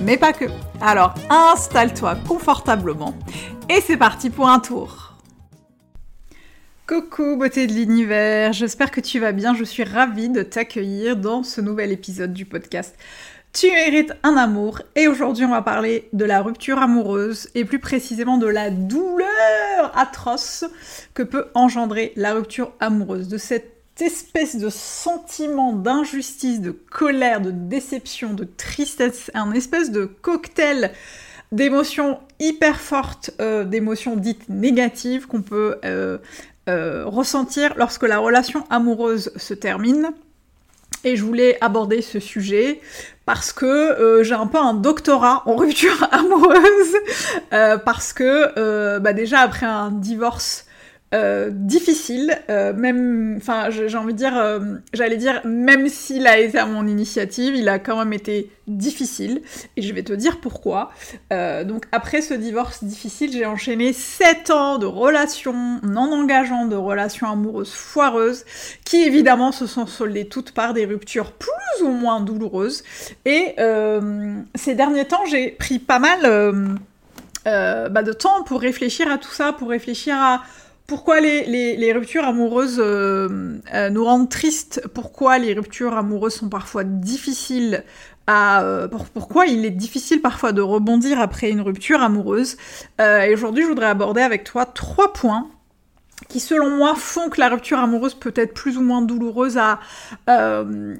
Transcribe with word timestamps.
mais 0.00 0.16
pas 0.16 0.32
que. 0.32 0.46
Alors 0.80 1.14
installe-toi 1.30 2.16
confortablement 2.26 3.14
et 3.68 3.80
c'est 3.80 3.96
parti 3.96 4.30
pour 4.30 4.48
un 4.48 4.60
tour. 4.60 5.14
Coucou 6.86 7.36
beauté 7.38 7.66
de 7.66 7.72
l'univers, 7.72 8.52
j'espère 8.52 8.90
que 8.90 9.00
tu 9.00 9.18
vas 9.18 9.32
bien, 9.32 9.54
je 9.54 9.64
suis 9.64 9.84
ravie 9.84 10.28
de 10.28 10.42
t'accueillir 10.42 11.16
dans 11.16 11.42
ce 11.42 11.62
nouvel 11.62 11.92
épisode 11.92 12.34
du 12.34 12.44
podcast. 12.44 12.94
Tu 13.54 13.70
mérites 13.70 14.12
un 14.22 14.36
amour 14.36 14.82
et 14.96 15.08
aujourd'hui 15.08 15.44
on 15.44 15.50
va 15.50 15.62
parler 15.62 16.08
de 16.12 16.24
la 16.24 16.42
rupture 16.42 16.78
amoureuse 16.78 17.48
et 17.54 17.64
plus 17.64 17.78
précisément 17.78 18.36
de 18.36 18.48
la 18.48 18.68
douleur 18.68 19.96
atroce 19.96 20.64
que 21.14 21.22
peut 21.22 21.46
engendrer 21.54 22.12
la 22.16 22.34
rupture 22.34 22.72
amoureuse, 22.80 23.28
de 23.28 23.38
cette 23.38 23.73
espèce 24.00 24.56
de 24.56 24.70
sentiment 24.70 25.72
d'injustice, 25.72 26.60
de 26.60 26.70
colère, 26.70 27.40
de 27.40 27.50
déception, 27.50 28.34
de 28.34 28.44
tristesse, 28.44 29.30
un 29.34 29.52
espèce 29.52 29.90
de 29.90 30.04
cocktail 30.04 30.92
d'émotions 31.52 32.18
hyper 32.40 32.80
fortes, 32.80 33.30
euh, 33.40 33.64
d'émotions 33.64 34.16
dites 34.16 34.48
négatives 34.48 35.26
qu'on 35.26 35.42
peut 35.42 35.76
euh, 35.84 36.18
euh, 36.68 37.04
ressentir 37.06 37.74
lorsque 37.76 38.02
la 38.02 38.18
relation 38.18 38.64
amoureuse 38.70 39.30
se 39.36 39.54
termine. 39.54 40.10
Et 41.04 41.16
je 41.16 41.24
voulais 41.24 41.58
aborder 41.60 42.00
ce 42.00 42.18
sujet 42.18 42.80
parce 43.26 43.52
que 43.52 44.22
j'ai 44.22 44.34
un 44.34 44.46
peu 44.46 44.56
un 44.56 44.72
doctorat 44.72 45.42
en 45.44 45.54
rupture 45.54 46.08
amoureuse, 46.12 46.96
parce 47.84 48.14
que 48.14 48.98
bah 49.00 49.12
déjà 49.12 49.40
après 49.40 49.66
un 49.66 49.90
divorce 49.90 50.64
euh, 51.14 51.50
difficile, 51.52 52.36
euh, 52.50 52.72
même, 52.72 53.36
enfin, 53.36 53.68
j'ai 53.70 53.96
envie 53.96 54.14
de 54.14 54.18
dire, 54.18 54.36
euh, 54.36 54.58
j'allais 54.92 55.16
dire, 55.16 55.42
même 55.44 55.88
s'il 55.88 56.26
a 56.26 56.38
été 56.40 56.58
à 56.58 56.66
mon 56.66 56.88
initiative, 56.88 57.54
il 57.54 57.68
a 57.68 57.78
quand 57.78 57.96
même 57.98 58.12
été 58.12 58.50
difficile, 58.66 59.40
et 59.76 59.82
je 59.82 59.94
vais 59.94 60.02
te 60.02 60.12
dire 60.12 60.40
pourquoi. 60.40 60.90
donc, 61.30 61.84
après 61.92 62.20
ce 62.20 62.34
divorce 62.34 62.82
difficile, 62.82 63.30
j'ai 63.32 63.46
enchaîné 63.46 63.92
7 63.92 64.50
ans 64.50 64.78
de 64.78 64.86
relations 64.86 65.78
non 65.82 66.12
engageantes, 66.12 66.70
de 66.70 66.76
relations 66.76 67.30
amoureuses 67.30 67.72
foireuses, 67.72 68.44
qui 68.84 69.04
évidemment 69.04 69.52
se 69.52 69.66
sont 69.66 69.86
soldées 69.86 70.26
toutes 70.26 70.52
par 70.52 70.72
des 70.72 70.86
ruptures 70.86 71.32
plus 71.32 71.84
ou 71.84 71.90
moins 71.90 72.20
douloureuses, 72.20 72.82
et 73.24 73.54
ces 74.54 74.74
derniers 74.74 75.04
temps, 75.04 75.26
j'ai 75.26 75.50
pris 75.50 75.78
pas 75.78 75.98
mal 75.98 76.78
bah, 77.44 78.02
de 78.02 78.12
temps 78.12 78.42
pour 78.44 78.60
réfléchir 78.62 79.12
à 79.12 79.18
tout 79.18 79.32
ça, 79.32 79.52
pour 79.52 79.68
réfléchir 79.68 80.16
à 80.16 80.42
pourquoi 80.86 81.20
les, 81.20 81.92
ruptures 81.92 82.24
amoureuses 82.24 82.78
euh, 82.78 83.58
euh, 83.72 83.90
nous 83.90 84.04
rendent 84.04 84.28
tristes? 84.28 84.82
Pourquoi 84.92 85.38
les 85.38 85.54
ruptures 85.54 85.94
amoureuses 85.94 86.34
sont 86.34 86.50
parfois 86.50 86.84
difficiles 86.84 87.84
à... 88.26 88.62
Euh, 88.62 88.86
pourquoi 88.88 89.46
il 89.46 89.64
est 89.64 89.70
difficile 89.70 90.20
parfois 90.20 90.52
de 90.52 90.60
rebondir 90.60 91.20
après 91.20 91.50
une 91.50 91.62
rupture 91.62 92.02
amoureuse? 92.02 92.58
Et 93.00 93.32
aujourd'hui, 93.32 93.62
je 93.62 93.68
voudrais 93.68 93.86
aborder 93.86 94.20
avec 94.20 94.44
toi 94.44 94.66
trois 94.66 95.12
points 95.12 95.48
qui 96.28 96.40
selon 96.40 96.70
moi 96.70 96.94
font 96.96 97.28
que 97.28 97.40
la 97.40 97.48
rupture 97.48 97.78
amoureuse 97.78 98.14
peut 98.14 98.32
être 98.36 98.54
plus 98.54 98.76
ou 98.76 98.82
moins 98.82 99.02
douloureuse 99.02 99.58
à, 99.58 99.80
euh, 100.28 100.94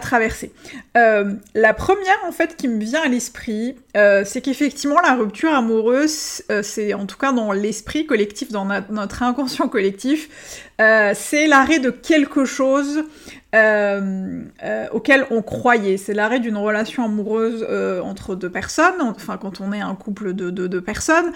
traverser. 0.00 0.52
Euh, 0.96 1.34
la 1.54 1.74
première 1.74 2.18
en 2.26 2.32
fait 2.32 2.56
qui 2.56 2.68
me 2.68 2.80
vient 2.80 3.02
à 3.02 3.08
l'esprit, 3.08 3.76
euh, 3.96 4.22
c'est 4.24 4.40
qu'effectivement 4.40 5.00
la 5.00 5.14
rupture 5.14 5.52
amoureuse, 5.52 6.42
c'est 6.62 6.94
en 6.94 7.06
tout 7.06 7.18
cas 7.18 7.32
dans 7.32 7.52
l'esprit 7.52 8.06
collectif, 8.06 8.50
dans 8.50 8.64
notre 8.64 9.22
inconscient 9.22 9.68
collectif, 9.68 10.69
c'est 11.14 11.46
l'arrêt 11.46 11.78
de 11.78 11.90
quelque 11.90 12.44
chose 12.44 13.04
euh, 13.52 14.44
euh, 14.62 14.86
auquel 14.92 15.26
on 15.32 15.42
croyait. 15.42 15.96
C'est 15.96 16.14
l'arrêt 16.14 16.38
d'une 16.38 16.56
relation 16.56 17.04
amoureuse 17.04 17.66
euh, 17.68 18.00
entre 18.00 18.36
deux 18.36 18.48
personnes, 18.48 19.00
enfin 19.00 19.38
quand 19.38 19.60
on 19.60 19.72
est 19.72 19.80
un 19.80 19.96
couple 19.96 20.34
de 20.34 20.50
deux 20.50 20.80
personnes, 20.80 21.32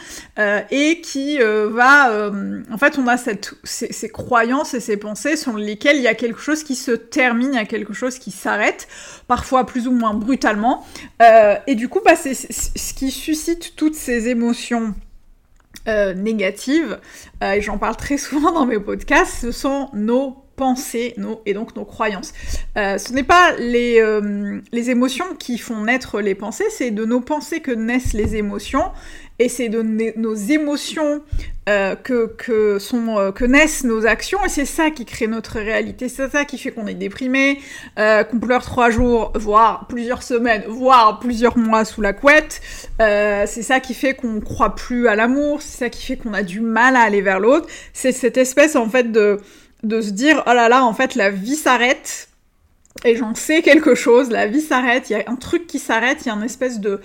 et 0.71 1.00
qui 1.00 1.38
va... 1.38 2.31
en 2.71 2.78
fait, 2.78 2.99
on 2.99 3.09
a 3.09 3.16
ces, 3.16 4.09
croyances 4.10 4.75
et 4.75 4.81
ces 4.81 4.97
pensées 4.97 5.37
sur 5.37 5.56
lesquelles 5.56 5.97
il 5.97 6.03
y 6.03 6.09
a 6.09 6.15
quelque 6.15 6.41
chose 6.41 6.62
qui 6.62 6.77
se 6.77 6.93
termine, 6.93 7.50
il 7.53 7.56
y 7.56 7.59
a 7.59 7.65
quelque 7.65 7.93
chose 7.93 8.19
qui 8.19 8.31
s'arrête, 8.31 8.87
parfois 9.27 9.66
plus 9.66 9.88
ou 9.88 9.93
moins 9.93 10.15
brutalement. 10.15 10.87
et 11.66 11.75
du 11.75 11.88
coup, 11.88 12.00
bah, 12.04 12.16
c'est 12.16 12.34
ce 12.34 12.94
qui 12.94 13.10
suscite 13.10 13.75
toutes 13.77 13.97
ces 13.97 14.28
émotions. 14.28 14.94
Négatives, 15.87 16.99
et 17.43 17.61
j'en 17.61 17.78
parle 17.78 17.97
très 17.97 18.19
souvent 18.19 18.53
dans 18.53 18.67
mes 18.67 18.81
podcasts, 18.81 19.34
ce 19.41 19.53
sont 19.53 19.91
nos 19.93 20.44
pensées 20.56 21.15
nos, 21.16 21.41
et 21.47 21.54
donc 21.54 21.76
nos 21.76 21.84
croyances. 21.84 22.32
Euh, 22.76 22.98
ce 22.98 23.12
n'est 23.12 23.25
pas 23.25 23.53
les, 23.59 24.00
euh, 24.00 24.60
les 24.72 24.91
émotions 24.91 25.34
qui 25.38 25.59
font 25.59 25.84
naître 25.84 26.20
les 26.20 26.34
pensées, 26.34 26.65
c'est 26.70 26.91
de 26.91 27.04
nos 27.04 27.20
pensées 27.20 27.60
que 27.60 27.72
naissent 27.72 28.12
les 28.12 28.37
émotions, 28.37 28.84
et 29.41 29.48
c'est 29.48 29.69
de 29.69 29.82
nos 30.16 30.34
émotions 30.34 31.22
euh, 31.69 31.97
que, 31.97 32.26
que, 32.26 32.78
sont, 32.78 33.32
que 33.34 33.44
naissent 33.44 33.82
nos 33.82 34.06
actions, 34.06 34.38
et 34.44 34.48
c'est 34.48 34.65
ça 34.65 34.91
qui 34.91 35.04
crée 35.04 35.26
notre 35.26 35.59
réalité, 35.59 36.09
c'est 36.09 36.31
ça 36.31 36.44
qui 36.44 36.56
fait 36.56 36.71
qu'on 36.71 36.86
est 36.86 36.94
déprimé, 36.94 37.59
qu'on 37.97 38.38
pleure 38.38 38.62
trois 38.62 38.91
jours, 38.91 39.32
voire 39.34 39.86
plusieurs 39.88 40.22
semaines, 40.22 40.62
voire 40.69 41.19
plusieurs 41.19 41.59
mois 41.59 41.84
sous 41.84 42.00
la 42.00 42.12
couette, 42.12 42.60
c'est 43.00 43.62
ça 43.62 43.81
qui 43.81 43.94
fait 43.94 44.15
qu'on 44.15 44.41
croit 44.41 44.76
plus 44.76 45.09
à 45.09 45.16
l'amour, 45.16 45.62
c'est 45.62 45.78
ça 45.78 45.91
qui 45.91 46.06
fait 46.06 46.16
qu'on 46.16 46.34
a 46.34 46.44
du 46.44 46.60
mal 46.60 46.94
à 46.94 47.00
aller 47.00 47.21
vers 47.21 47.41
l'autre, 47.41 47.66
c'est 47.92 48.12
cette 48.12 48.36
espèce 48.36 48.76
en 48.76 48.88
fait 48.88 49.10
de 49.10 49.41
de 49.84 50.00
se 50.00 50.11
dire 50.11 50.43
oh 50.47 50.53
là 50.53 50.69
là 50.69 50.84
en 50.84 50.95
fait 50.95 51.15
la 51.15 51.31
vie 51.31 51.56
s'arrête 51.56 52.28
et 53.05 53.17
j'en 53.17 53.34
sais 53.34 53.61
quelque 53.61 53.95
chose, 53.95 54.31
la 54.31 54.47
vie 54.47 54.61
s'arrête, 54.61 55.11
il 55.11 55.15
y 55.15 55.17
a 55.17 55.25
un 55.27 55.37
truc 55.37 55.67
qui 55.67 55.78
s'arrête, 55.78 56.19
il 56.22 56.28
y 56.28 56.31
a 56.31 56.34
une 56.34 56.43
espèce 56.43 56.81
de 56.81 57.00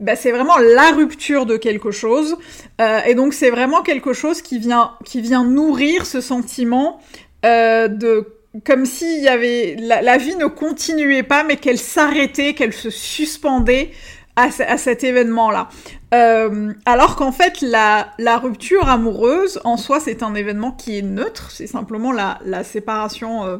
bah, 0.00 0.16
c'est 0.16 0.32
vraiment 0.32 0.56
la 0.58 0.90
rupture 0.90 1.46
de 1.46 1.56
quelque 1.56 1.92
chose 1.92 2.36
euh, 2.80 3.00
et 3.06 3.14
donc 3.14 3.32
c'est 3.32 3.50
vraiment 3.50 3.82
quelque 3.82 4.12
chose 4.12 4.42
qui 4.42 4.58
vient 4.58 4.92
qui 5.04 5.20
vient 5.20 5.44
nourrir 5.44 6.06
ce 6.06 6.20
sentiment 6.20 7.00
euh, 7.44 7.88
de 7.88 8.26
comme 8.64 8.86
s'il 8.86 9.22
y 9.22 9.28
avait 9.28 9.76
la, 9.78 10.00
la, 10.02 10.16
vie 10.16 10.36
ne 10.36 10.46
continuait 10.46 11.24
pas 11.24 11.44
mais 11.44 11.56
qu'elle 11.56 11.78
s'arrêtait, 11.78 12.54
qu'elle 12.54 12.72
se 12.72 12.90
suspendait 12.90 13.90
à, 14.36 14.78
cet 14.78 15.04
événement-là. 15.04 15.68
Euh, 16.14 16.72
alors 16.84 17.16
qu'en 17.16 17.32
fait, 17.32 17.60
la, 17.60 18.38
rupture 18.38 18.88
amoureuse, 18.88 19.60
en 19.64 19.76
soi, 19.76 19.98
c'est 19.98 20.22
un 20.22 20.34
événement 20.34 20.70
qui 20.70 20.98
est 20.98 21.02
neutre, 21.02 21.50
c'est 21.50 21.66
simplement 21.66 22.12
la, 22.12 22.38
la 22.44 22.62
séparation 22.62 23.44
euh, 23.44 23.58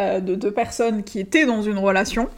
euh, 0.00 0.20
de 0.20 0.34
deux 0.34 0.50
personnes 0.50 1.04
qui 1.04 1.20
étaient 1.20 1.46
dans 1.46 1.62
une 1.62 1.78
relation. 1.78 2.28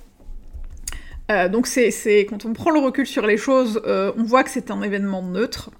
donc 1.51 1.67
c'est 1.67 2.21
quand 2.31 2.47
on 2.47 2.55
prend 2.55 2.71
le 2.71 2.81
recul 2.81 3.07
sur 3.07 3.27
les 3.27 3.37
choses, 3.37 3.83
on 3.85 4.23
voit 4.23 4.45
que 4.45 4.51
c'est 4.51 4.71
un 4.71 4.81
événement 4.83 5.23
neutre. 5.23 5.71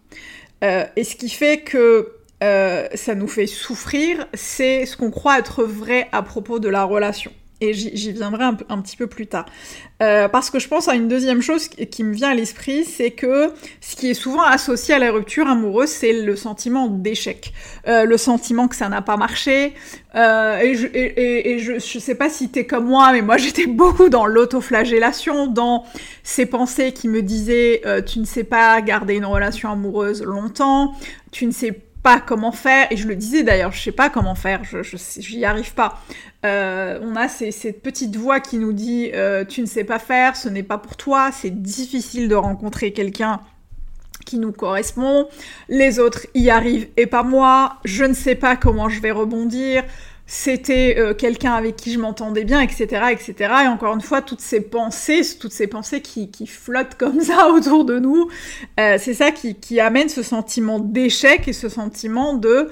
et 0.63 1.05
ce 1.05 1.17
qui 1.17 1.31
fait 1.31 1.61
que 1.61 2.13
ça 2.43 3.15
nous 3.15 3.29
fait 3.29 3.47
souffrir, 3.47 4.27
c'est 4.35 4.85
ce 4.85 4.97
qu'on 4.97 5.11
croit 5.11 5.39
être 5.39 5.65
vrai 5.65 6.09
à 6.13 6.23
propos 6.23 6.59
de 6.59 6.69
la 6.69 6.85
relation. 6.85 7.33
Et 7.61 7.73
j'y 7.73 8.13
viendrai 8.13 8.45
un, 8.45 8.81
petit 8.81 8.97
peu 8.97 9.09
plus 9.09 9.27
tard. 9.27 9.47
Euh, 10.01 10.29
parce 10.29 10.49
que 10.49 10.61
je 10.61 10.69
pense 10.69 10.87
à 10.87 10.95
une 10.95 11.09
deuxième 11.09 11.43
chose 11.43 11.67
qui, 11.67 12.05
me 12.05 12.15
vient 12.15 12.31
à 12.31 12.35
l'esprit, 12.35 12.85
c'est 12.85 13.11
que 13.11 13.53
ce 13.81 13.97
qui 13.97 14.11
est 14.11 14.15
souvent 14.15 14.43
associé 14.43 14.95
à 14.95 15.01
la 15.01 15.11
rupture 15.11 15.49
amoureuse, 15.49 15.89
c'est 15.89 16.13
le 16.13 16.37
sentiment 16.37 16.87
d'échec. 16.87 17.53
Euh, 17.89 18.05
le 18.05 18.17
sentiment 18.17 18.69
que 18.69 18.77
ça 18.77 18.89
n'a 18.89 19.03
pas 19.03 19.17
marché. 19.17 19.75
Euh, 20.15 20.61
et, 20.61 20.75
je, 20.75 20.87
et, 21.73 21.81
sais 21.81 22.15
pas 22.15 22.31
si 22.31 22.49
t'es 22.49 22.65
comme 22.65 22.87
moi, 22.87 23.11
mais 23.13 23.23
moi 23.23 23.37
j'étais 23.39 23.67
beaucoup 23.67 24.09
dans 24.09 24.27
l'autoflagellation, 24.27 25.49
dans 25.49 25.85
ces 26.23 26.47
pensées 26.47 26.93
qui 26.93 27.09
me 27.09 27.23
disaient 27.23 27.83
tu 28.07 28.21
ne 28.21 28.25
sais 28.25 28.45
pas 28.45 28.81
garder 28.83 29.17
une 29.17 29.27
relation 29.27 29.73
amoureuse 29.73 30.23
longtemps, 30.23 30.95
tu 31.33 31.45
ne 31.47 31.51
sais 31.51 31.73
pas 31.73 31.88
comment 32.17 32.53
faire, 32.53 32.87
et 32.91 32.97
je 32.97 33.07
le 33.07 33.15
disais 33.15 33.43
d'ailleurs, 33.43 33.73
je 33.73 33.81
sais 33.81 33.93
pas 33.93 34.11
comment 34.11 34.35
faire, 34.35 34.63
je 34.65 34.79
j'y 35.19 35.45
arrive 35.45 35.75
pas. 35.75 36.01
Euh, 36.45 36.99
on 37.03 37.17
a 37.17 37.29
cette 37.29 37.83
petite 37.83 38.17
voix 38.17 38.41
qui 38.41 38.59
nous 38.59 38.73
dit 38.73 39.11
euh, 39.15 39.45
tu 39.45 39.61
ne 39.61 39.67
sais 39.67 39.85
pas 39.85 39.99
faire, 39.99 40.37
ce 40.37 40.49
n'est 40.49 40.63
pas 40.63 40.79
pour 40.79 40.97
toi, 40.97 41.31
c'est 41.33 41.63
difficile 41.63 42.29
de 42.29 42.35
rencontrer 42.35 42.93
quelqu'un 42.93 43.41
qui 44.25 44.39
nous 44.39 44.53
correspond, 44.53 45.29
les 45.69 45.99
autres 45.99 46.27
y 46.35 46.51
arrivent 46.51 46.89
et 46.97 47.07
pas 47.07 47.23
moi, 47.23 47.79
je 47.85 48.05
ne 48.05 48.13
sais 48.13 48.35
pas 48.35 48.57
comment 48.57 48.89
je 48.89 49.01
vais 49.01 49.11
rebondir, 49.11 49.85
c'était 50.31 50.97
euh, 50.99 51.15
quelqu'un 51.15 51.55
avec 51.55 51.77
qui 51.77 51.91
je 51.91 51.99
m'entendais 51.99 52.45
bien, 52.45 52.61
etc., 52.61 52.85
etc. 53.11 53.35
Et 53.65 53.67
encore 53.67 53.95
une 53.95 54.03
fois, 54.03 54.21
toutes 54.21 54.43
ces 54.43 54.61
pensées, 54.61 55.23
toutes 55.41 55.55
ces 55.55 55.67
pensées 55.67 56.03
qui, 56.03 56.29
flottent 56.47 56.97
comme 56.97 57.23
ça 57.23 57.49
autour 57.53 57.87
de 57.87 57.99
nous, 57.99 58.29
euh, 58.79 58.99
c'est 59.01 59.15
ça 59.15 59.31
qui, 59.31 59.81
amène 59.81 60.11
ce 60.11 60.23
sentiment 60.23 60.81
d'échec 60.81 61.49
et 61.49 61.55
ce 61.55 61.71
sentiment 61.71 62.35
de 62.35 62.69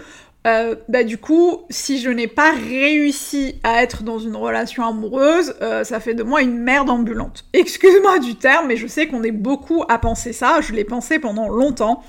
euh, 0.46 0.76
bah 0.88 1.02
du 1.02 1.18
coup, 1.18 1.62
si 1.70 1.98
je 1.98 2.10
n'ai 2.10 2.28
pas 2.28 2.52
réussi 2.52 3.58
à 3.64 3.82
être 3.82 4.02
dans 4.02 4.18
une 4.18 4.36
relation 4.36 4.84
amoureuse, 4.84 5.54
ça 5.82 5.98
fait 5.98 6.14
de 6.14 6.22
moi 6.22 6.42
une 6.42 6.58
merde 6.58 6.88
ambulante. 6.88 7.44
Excuse-moi 7.52 8.20
du 8.20 8.36
terme, 8.36 8.68
mais 8.68 8.76
je 8.76 8.86
sais 8.86 9.08
qu'on 9.08 9.24
est 9.24 9.32
beaucoup 9.32 9.82
à 9.88 9.98
penser 9.98 10.32
ça. 10.32 10.60
Je 10.60 10.72
l'ai 10.72 10.84
pensé 10.84 11.18
pendant 11.18 11.48
longtemps. 11.48 12.04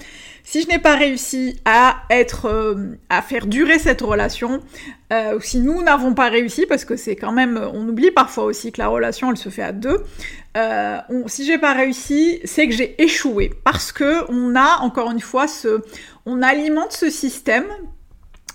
Si 0.49 0.61
je 0.61 0.69
n'ai 0.69 0.79
pas 0.79 0.95
réussi 0.95 1.59
à 1.65 2.03
être, 2.09 2.45
euh, 2.45 2.95
à 3.09 3.21
faire 3.21 3.47
durer 3.47 3.79
cette 3.79 3.99
relation, 3.99 4.61
ou 5.11 5.41
si 5.41 5.59
nous 5.59 5.83
n'avons 5.83 6.13
pas 6.13 6.29
réussi, 6.29 6.65
parce 6.65 6.85
que 6.85 6.95
c'est 6.95 7.17
quand 7.17 7.33
même, 7.33 7.59
on 7.73 7.85
oublie 7.89 8.11
parfois 8.11 8.45
aussi 8.45 8.71
que 8.71 8.79
la 8.79 8.87
relation 8.87 9.29
elle 9.29 9.35
se 9.35 9.49
fait 9.49 9.61
à 9.61 9.73
deux. 9.73 10.03
On, 10.55 11.27
si 11.27 11.45
j'ai 11.45 11.57
pas 11.57 11.73
réussi, 11.73 12.39
c'est 12.45 12.67
que 12.67 12.73
j'ai 12.73 13.01
échoué, 13.01 13.51
parce 13.65 13.91
que 13.91 14.29
on 14.31 14.55
a 14.55 14.79
encore 14.79 15.11
une 15.11 15.19
fois 15.19 15.47
on 16.25 16.41
alimente 16.41 16.93
ce 16.93 17.09
système 17.09 17.65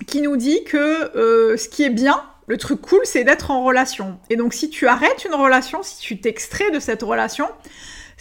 qui 0.06 0.23
nous 0.23 0.37
dit 0.37 0.65
que 0.65 1.17
euh, 1.17 1.56
ce 1.56 1.69
qui 1.69 1.83
est 1.85 1.91
bien, 1.91 2.23
le 2.47 2.56
truc 2.56 2.81
cool, 2.81 3.00
c'est 3.05 3.25
d'être 3.25 3.50
en 3.50 3.65
relation. 3.65 4.19
Et 4.31 4.37
donc 4.37 4.55
si 4.55 4.71
tu 4.71 4.87
arrêtes 4.87 5.25
une 5.25 5.35
relation, 5.35 5.83
si 5.83 5.99
tu 6.00 6.21
t'extrais 6.21 6.71
de 6.71 6.81
cette 6.81 7.03
relation, 7.03 7.47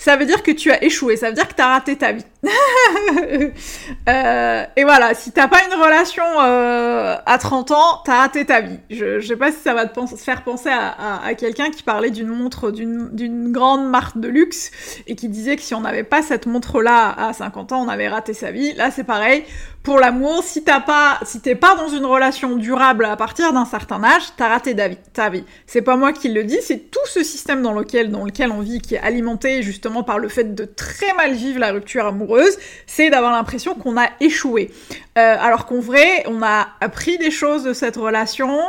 ça 0.02 0.16
veut 0.16 0.26
dire 0.26 0.42
que 0.42 0.50
tu 0.50 0.72
as 0.72 0.84
échoué, 0.84 1.16
ça 1.16 1.28
veut 1.28 1.36
dire 1.36 1.48
que 1.48 1.54
tu 1.54 1.62
as 1.62 1.68
raté 1.68 1.96
ta 1.96 2.12
vie. 2.12 2.26
euh, 4.10 4.66
et 4.76 4.84
voilà, 4.84 5.14
si 5.14 5.32
t'as 5.32 5.48
pas 5.48 5.60
une 5.64 5.80
relation 5.80 6.24
euh, 6.42 7.16
à 7.32 7.38
30 7.38 7.72
ans, 7.72 8.02
t'as 8.04 8.18
raté 8.18 8.46
ta 8.46 8.60
vie. 8.60 8.78
Je, 8.90 9.22
sais 9.22 9.38
pas 9.38 9.54
si 9.54 9.60
ça 9.60 9.74
va 9.74 9.86
te 9.86 10.06
faire 10.18 10.44
penser 10.44 10.70
à, 10.70 11.34
quelqu'un 11.36 11.70
qui 11.72 11.82
parlait 11.82 12.10
d'une 12.10 12.28
montre 12.28 12.72
d'une 12.72 13.52
grande 13.54 13.90
marque 13.90 14.20
de 14.20 14.28
luxe 14.28 14.70
et 15.08 15.16
qui 15.16 15.30
disait 15.30 15.56
que 15.56 15.62
si 15.62 15.74
on 15.74 15.80
n'avait 15.80 16.04
pas 16.04 16.22
cette 16.22 16.46
montre-là 16.46 17.10
à 17.18 17.32
50 17.32 17.72
ans, 17.72 17.86
on 17.86 17.88
avait 17.88 18.10
raté 18.10 18.34
sa 18.34 18.52
vie. 18.52 18.74
Là, 18.74 18.92
c'est 18.92 19.06
pareil. 19.06 19.46
Pour 19.84 19.98
l'amour, 19.98 20.44
si 20.44 20.64
t'as 20.64 20.80
pas, 20.80 21.20
si 21.24 21.40
t'es 21.40 21.56
pas 21.56 21.76
dans 21.76 21.88
une 21.88 22.06
relation 22.06 22.56
durable 22.56 23.06
à 23.06 23.16
partir 23.16 23.52
d'un 23.52 23.66
certain 23.66 24.04
âge, 24.04 24.22
t'as 24.38 24.50
raté 24.50 24.76
ta 24.76 24.88
vie. 24.88 24.98
Ta 25.14 25.30
vie. 25.30 25.44
C'est 25.66 25.82
pas 25.82 25.96
moi 25.96 26.14
qui 26.14 26.30
le 26.30 26.44
dis, 26.44 26.60
c'est 26.62 26.92
tout 26.92 27.00
ce 27.06 27.24
système 27.24 27.64
dans 27.64 27.74
lequel, 27.74 28.12
dans 28.12 28.24
lequel 28.24 28.52
on 28.52 28.60
vit 28.60 28.80
qui 28.80 28.94
est 28.94 29.00
alimenté 29.00 29.64
justement 29.64 30.04
par 30.04 30.20
le 30.20 30.28
fait 30.28 30.54
de 30.54 30.66
très 30.66 31.14
mal 31.16 31.34
vivre 31.34 31.60
la 31.60 31.72
rupture 31.72 32.06
amoureuse, 32.06 32.58
c'est 32.86 33.10
d'avoir 33.10 33.32
l'impression 33.32 33.74
qu'on 33.74 33.98
a 33.98 34.08
échoué. 34.20 34.70
Euh, 35.18 35.36
alors 35.40 35.66
qu'en 35.66 35.80
vrai, 35.80 36.26
on 36.28 36.44
a 36.44 36.68
appris 36.80 37.18
des 37.22 37.32
choses 37.32 37.64
de 37.64 37.74
cette 37.74 37.96
relation, 37.96 38.60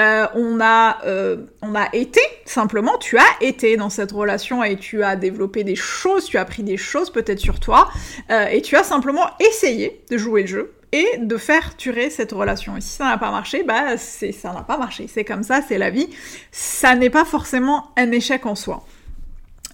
euh, 0.00 0.26
on, 0.34 0.60
a, 0.60 0.98
euh, 1.06 1.36
on 1.62 1.74
a 1.76 1.88
été, 1.94 2.20
simplement, 2.44 2.98
tu 2.98 3.16
as 3.16 3.36
été 3.40 3.76
dans 3.76 3.90
cette 3.90 4.10
relation 4.10 4.64
et 4.64 4.76
tu 4.76 5.04
as 5.04 5.14
développé 5.14 5.62
des 5.62 5.76
choses, 5.76 6.24
tu 6.24 6.36
as 6.36 6.40
appris 6.40 6.64
des 6.64 6.76
choses 6.76 7.10
peut-être 7.10 7.38
sur 7.38 7.60
toi, 7.60 7.88
euh, 8.30 8.46
et 8.46 8.60
tu 8.60 8.76
as 8.76 8.82
simplement 8.82 9.30
essayé 9.38 10.02
de 10.10 10.18
jouer 10.18 10.42
le 10.42 10.48
jeu 10.48 10.72
et 10.90 11.18
de 11.18 11.36
faire 11.36 11.74
durer 11.78 12.10
cette 12.10 12.32
relation. 12.32 12.76
Et 12.76 12.80
si 12.80 12.90
ça 12.90 13.04
n'a 13.04 13.18
pas 13.18 13.30
marché, 13.30 13.62
bah 13.62 13.96
c'est 13.96 14.32
ça 14.32 14.52
n'a 14.52 14.62
pas 14.62 14.78
marché. 14.78 15.08
C'est 15.12 15.24
comme 15.24 15.42
ça, 15.42 15.60
c'est 15.66 15.78
la 15.78 15.90
vie. 15.90 16.08
Ça 16.52 16.94
n'est 16.94 17.10
pas 17.10 17.24
forcément 17.24 17.90
un 17.96 18.10
échec 18.12 18.46
en 18.46 18.54
soi. 18.54 18.84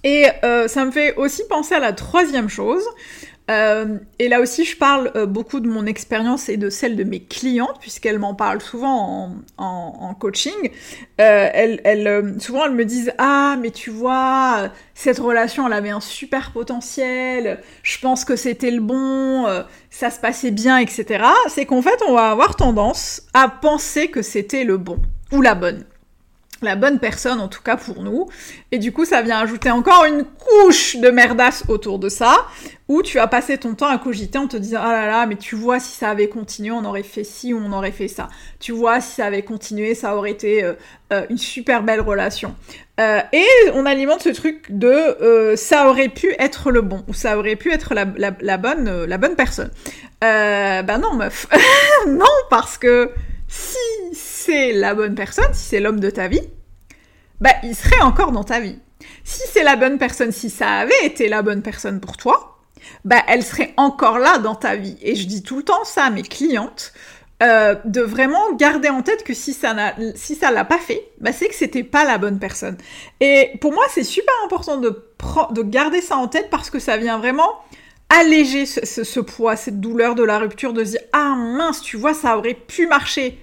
Et 0.02 0.25
ça 0.66 0.87
me 0.87 0.90
fait 0.90 1.14
aussi 1.16 1.43
penser 1.46 1.75
à 1.75 1.78
la 1.78 1.93
troisième 1.93 2.49
chose. 2.49 2.82
Euh, 3.50 3.99
et 4.19 4.29
là 4.29 4.41
aussi, 4.41 4.64
je 4.64 4.76
parle 4.76 5.11
euh, 5.17 5.26
beaucoup 5.26 5.61
de 5.61 5.69
mon 5.69 5.87
expérience 5.87 6.49
et 6.49 6.56
de 6.56 6.70
celle 6.70 6.97
de 6.97 7.05
mes 7.05 7.20
clientes, 7.20 7.79
puisqu'elles 7.81 8.19
m'en 8.19 8.35
parlent 8.35 8.61
souvent 8.61 9.35
en, 9.58 10.14
coaching. 10.14 10.70
Euh, 11.20 11.49
elles, 11.52 12.37
souvent, 12.41 12.67
elles 12.67 12.75
me 12.75 12.85
disent 12.85 13.12
Ah, 13.19 13.56
mais 13.61 13.70
tu 13.70 13.91
vois, 13.91 14.70
cette 14.94 15.19
relation, 15.19 15.67
elle 15.67 15.73
avait 15.73 15.91
un 15.91 16.00
super 16.00 16.52
potentiel, 16.52 17.61
je 17.82 17.99
pense 17.99 18.25
que 18.25 18.37
c'était 18.37 18.70
le 18.70 18.81
bon, 18.81 19.47
ça 19.91 20.11
se 20.11 20.20
passait 20.20 20.50
bien, 20.50 20.79
etc. 20.79 21.25
C'est 21.49 21.67
qu'en 21.67 21.82
fait, 21.82 21.99
on 22.06 22.14
va 22.14 22.31
avoir 22.31 22.56
tendance 22.56 23.23
à 23.35 23.49
penser 23.49 24.08
que 24.08 24.23
c'était 24.23 24.64
le 24.64 24.76
bon 24.76 24.99
ou 25.32 25.43
la 25.43 25.55
bonne 25.55 25.85
la 26.62 26.76
bonne 26.76 26.98
personne 26.98 27.40
en 27.40 27.48
tout 27.48 27.62
cas 27.62 27.76
pour 27.76 28.02
nous. 28.02 28.28
Et 28.72 28.78
du 28.78 28.92
coup, 28.92 29.04
ça 29.04 29.22
vient 29.22 29.38
ajouter 29.38 29.70
encore 29.70 30.04
une 30.04 30.24
couche 30.24 30.96
de 30.96 31.10
merdasse 31.10 31.64
autour 31.68 31.98
de 31.98 32.08
ça, 32.08 32.46
où 32.88 33.02
tu 33.02 33.18
as 33.18 33.26
passé 33.26 33.58
ton 33.58 33.74
temps 33.74 33.88
à 33.88 33.98
cogiter 33.98 34.38
en 34.38 34.46
te 34.46 34.56
disant 34.56 34.80
ah 34.82 34.92
là 34.92 35.06
là, 35.06 35.26
mais 35.26 35.36
tu 35.36 35.54
vois 35.54 35.80
si 35.80 35.96
ça 35.96 36.10
avait 36.10 36.28
continué, 36.28 36.70
on 36.70 36.84
aurait 36.84 37.02
fait 37.02 37.24
ci 37.24 37.54
ou 37.54 37.58
on 37.58 37.72
aurait 37.72 37.92
fait 37.92 38.08
ça. 38.08 38.28
Tu 38.58 38.72
vois 38.72 39.00
si 39.00 39.16
ça 39.16 39.26
avait 39.26 39.42
continué, 39.42 39.94
ça 39.94 40.16
aurait 40.16 40.32
été 40.32 40.62
euh, 40.62 40.74
euh, 41.12 41.26
une 41.30 41.38
super 41.38 41.82
belle 41.82 42.00
relation. 42.00 42.54
Euh, 43.00 43.20
et 43.32 43.46
on 43.74 43.86
alimente 43.86 44.22
ce 44.22 44.28
truc 44.28 44.66
de 44.68 45.54
ça 45.56 45.88
aurait 45.88 46.08
pu 46.08 46.34
être 46.38 46.70
le 46.70 46.82
bon 46.82 47.02
ou 47.08 47.14
ça 47.14 47.38
aurait 47.38 47.56
pu 47.56 47.72
être 47.72 47.94
la, 47.94 48.04
la 48.16 48.56
bonne 48.58 49.04
la 49.04 49.18
bonne 49.18 49.36
personne. 49.36 49.70
bah 50.20 50.98
non 50.98 51.14
meuf, 51.14 51.46
non 52.06 52.26
parce 52.50 52.76
que 52.76 53.10
si 53.50 54.14
c'est 54.14 54.73
la 54.73 54.94
bonne 54.94 55.14
personne, 55.14 55.52
si 55.52 55.64
c'est 55.64 55.81
l'homme 55.81 56.00
de 56.00 56.08
ta 56.08 56.29
vie, 56.29 56.49
bah 57.41 57.50
il 57.64 57.75
serait 57.75 58.00
encore 58.00 58.31
dans 58.31 58.44
ta 58.44 58.61
vie. 58.61 58.79
Si 59.25 59.43
c'est 59.52 59.64
la 59.64 59.76
bonne 59.76 59.99
personne, 59.99 60.31
si 60.31 60.50
ça 60.50 60.69
avait 60.69 61.05
été 61.05 61.29
la 61.29 61.43
bonne 61.43 61.62
personne 61.62 62.00
pour 62.00 62.17
toi, 62.17 62.58
bah 63.05 63.23
elle 63.26 63.43
serait 63.43 63.75
encore 63.76 64.19
là 64.19 64.38
dans 64.38 64.55
ta 64.55 64.76
vie. 64.76 64.97
Et 65.02 65.17
je 65.17 65.26
dis 65.26 65.43
tout 65.43 65.56
le 65.56 65.62
temps 65.64 65.85
ça 65.85 66.05
à 66.05 66.11
mes 66.11 66.23
clientes, 66.23 66.93
euh, 67.43 67.75
de 67.87 68.02
vraiment 68.02 68.52
garder 68.52 68.88
en 68.88 69.02
tête 69.02 69.25
que 69.25 69.35
si 69.35 69.52
ça 69.52 69.75
n'a, 69.75 69.94
si 70.14 70.37
ça 70.37 70.52
l'a 70.52 70.64
pas 70.64 70.79
fait, 70.79 71.11
bah 71.20 71.32
c'est 71.32 71.49
que 71.49 71.55
c'était 71.55 71.82
pas 71.82 72.05
la 72.05 72.19
bonne 72.19 72.38
personne. 72.38 72.76
Et 73.19 73.52
pour 73.61 73.73
moi, 73.73 73.85
c'est 73.91 74.05
super 74.05 74.35
important 74.44 74.76
de, 74.76 75.06
de 75.50 75.62
garder 75.62 76.02
ça 76.02 76.17
en 76.19 76.29
tête 76.29 76.50
parce 76.50 76.70
que 76.70 76.79
ça 76.79 76.99
vient 76.99 77.19
vraiment 77.19 77.50
alléger 78.10 78.66
ce, 78.66 79.20
poids, 79.20 79.56
cette 79.56 79.80
douleur 79.80 80.14
de 80.14 80.22
la 80.22 80.38
rupture, 80.38 80.74
de 80.74 80.84
se 80.84 80.90
dire 80.90 81.00
ah 81.12 81.34
mince, 81.36 81.80
tu 81.80 81.96
vois, 81.96 82.12
ça 82.12 82.36
aurait 82.36 82.54
pu 82.54 82.86
marcher. 82.86 83.38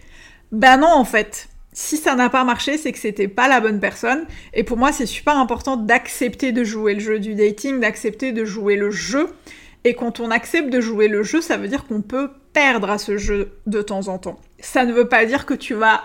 Ben 0.52 0.78
non, 0.78 0.92
en 0.92 1.06
fait. 1.06 1.50
Si 1.74 1.98
ça 1.98 2.16
n'a 2.16 2.30
pas 2.30 2.44
marché, 2.44 2.78
c'est 2.78 2.92
que 2.92 2.98
c'était 2.98 3.28
pas 3.28 3.48
la 3.48 3.60
bonne 3.60 3.80
personne. 3.80 4.26
Et 4.54 4.64
pour 4.64 4.78
moi, 4.78 4.92
c'est 4.92 5.06
super 5.06 5.38
important 5.38 5.78
d'accepter 5.78 6.52
de 6.52 6.64
jouer 6.64 6.96
le 6.96 7.00
jeu 7.00 7.20
du 7.20 7.36
dating, 7.36 7.80
d'accepter 7.80 8.32
de 8.32 8.46
jouer 8.46 8.76
le 8.76 8.90
jeu. 8.90 9.30
Et 9.84 9.94
quand 9.94 10.20
on 10.20 10.32
accepte 10.32 10.70
de 10.70 10.82
jouer 10.82 11.08
le 11.08 11.22
jeu, 11.22 11.40
ça 11.40 11.56
veut 11.56 11.68
dire 11.68 11.86
qu'on 11.86 12.02
peut 12.02 12.32
perdre 12.52 12.90
à 12.90 12.98
ce 12.98 13.18
jeu 13.18 13.60
de 13.68 13.84
temps 13.84 14.08
en 14.08 14.18
temps. 14.18 14.40
Ça 14.60 14.86
ne 14.86 14.92
veut 14.92 15.08
pas 15.08 15.26
dire 15.26 15.46
que 15.46 15.54
tu 15.54 15.76
vas 15.76 16.02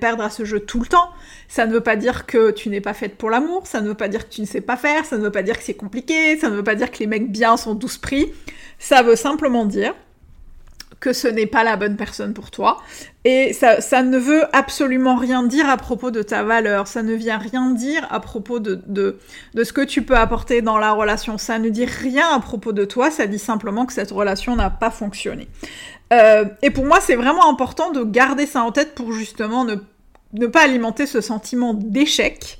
perdre 0.00 0.22
à 0.22 0.30
ce 0.30 0.44
jeu 0.44 0.60
tout 0.60 0.80
le 0.80 0.86
temps. 0.86 1.10
Ça 1.48 1.66
ne 1.66 1.72
veut 1.72 1.80
pas 1.80 1.96
dire 1.96 2.26
que 2.26 2.50
tu 2.50 2.68
n'es 2.68 2.80
pas 2.80 2.94
faite 2.94 3.16
pour 3.16 3.30
l'amour, 3.30 3.66
ça 3.66 3.80
ne 3.80 3.88
veut 3.88 3.94
pas 3.94 4.08
dire 4.08 4.28
que 4.28 4.34
tu 4.34 4.40
ne 4.40 4.46
sais 4.46 4.60
pas 4.60 4.76
faire, 4.76 5.04
ça 5.04 5.16
ne 5.16 5.22
veut 5.22 5.32
pas 5.32 5.42
dire 5.42 5.58
que 5.58 5.64
c'est 5.64 5.74
compliqué, 5.74 6.38
ça 6.38 6.50
ne 6.50 6.56
veut 6.56 6.64
pas 6.64 6.74
dire 6.74 6.90
que 6.90 6.98
les 6.98 7.06
mecs 7.06 7.30
bien 7.30 7.56
sont 7.56 7.74
douce 7.74 7.98
pris. 7.98 8.32
Ça 8.78 9.02
veut 9.02 9.16
simplement 9.16 9.64
dire 9.64 9.94
que 11.00 11.12
ce 11.12 11.28
n'est 11.28 11.46
pas 11.46 11.64
la 11.64 11.76
bonne 11.76 11.96
personne 11.96 12.34
pour 12.34 12.50
toi. 12.50 12.78
Et 13.24 13.52
ça, 13.52 14.02
ne 14.02 14.18
veut 14.18 14.44
absolument 14.56 15.16
rien 15.16 15.42
dire 15.42 15.68
à 15.68 15.76
propos 15.76 16.10
de 16.10 16.22
ta 16.22 16.42
valeur, 16.42 16.86
ça 16.86 17.02
ne 17.02 17.14
vient 17.14 17.38
rien 17.38 17.70
dire 17.70 18.06
à 18.10 18.20
propos 18.20 18.58
de, 18.58 18.80
de, 18.86 19.18
ce 19.62 19.72
que 19.72 19.82
tu 19.82 20.02
peux 20.02 20.16
apporter 20.16 20.62
dans 20.62 20.78
la 20.78 20.92
relation, 20.92 21.36
ça 21.36 21.58
ne 21.58 21.68
dit 21.68 21.84
rien 21.84 22.26
à 22.32 22.40
propos 22.40 22.72
de 22.72 22.84
toi, 22.84 23.10
ça 23.10 23.26
dit 23.26 23.38
simplement 23.38 23.86
que 23.86 23.92
cette 23.92 24.10
relation 24.10 24.56
n'a 24.56 24.70
pas 24.70 24.90
fonctionné. 24.90 25.48
Euh, 26.12 26.44
et 26.62 26.70
pour 26.70 26.84
moi, 26.86 27.00
c'est 27.00 27.16
vraiment 27.16 27.48
important 27.48 27.90
de 27.90 28.02
garder 28.02 28.46
ça 28.46 28.62
en 28.62 28.72
tête 28.72 28.94
pour 28.94 29.12
justement 29.12 29.64
ne, 29.64 30.46
pas 30.46 30.62
alimenter 30.62 31.06
ce 31.06 31.20
sentiment 31.20 31.74
d'échec, 31.74 32.58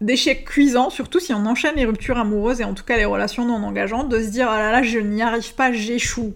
d'échec 0.00 0.44
cuisant, 0.44 0.90
surtout 0.90 1.20
si 1.20 1.34
on 1.34 1.44
enchaîne 1.46 1.76
les 1.76 1.84
ruptures 1.84 2.18
amoureuses 2.18 2.60
et 2.60 2.64
en 2.64 2.74
tout 2.74 2.84
cas 2.84 2.96
les 2.96 3.04
relations 3.04 3.44
non 3.44 3.62
engageantes, 3.64 4.08
de 4.08 4.20
se 4.22 4.28
dire 4.28 4.48
ah 4.50 4.58
là 4.58 4.72
là, 4.72 4.82
je 4.82 4.98
n'y 4.98 5.22
arrive 5.22 5.54
pas, 5.54 5.72
j'échoue. 5.72 6.32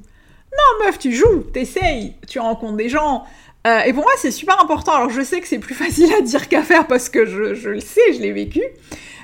Non, 0.52 0.84
meuf, 0.84 0.98
tu 0.98 1.12
joues, 1.12 1.44
t'essayes, 1.52 2.14
tu 2.28 2.40
rencontres 2.40 2.76
des 2.76 2.88
gens. 2.88 3.24
Euh, 3.66 3.80
et 3.80 3.92
pour 3.92 4.02
moi, 4.02 4.12
c'est 4.16 4.30
super 4.30 4.60
important. 4.60 4.92
Alors, 4.92 5.10
je 5.10 5.22
sais 5.22 5.40
que 5.40 5.46
c'est 5.46 5.58
plus 5.58 5.74
facile 5.76 6.12
à 6.12 6.20
dire 6.20 6.48
qu'à 6.48 6.62
faire 6.62 6.86
parce 6.86 7.08
que 7.08 7.24
je 7.26 7.70
le 7.70 7.80
sais, 7.80 8.12
je 8.14 8.20
l'ai 8.20 8.32
vécu. 8.32 8.62